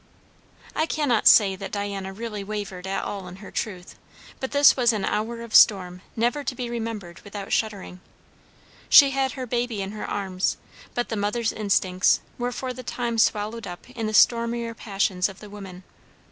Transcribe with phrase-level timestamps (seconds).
[0.75, 3.99] I cannot say that Diana really wavered at all in her truth;
[4.39, 8.01] but this was an hour of storm never to be remembered without shuddering.
[8.89, 10.57] She had her baby in her arms,
[10.95, 15.39] but the mother's instincts were for the time swallowed up in the stormier passions of
[15.39, 15.83] the woman.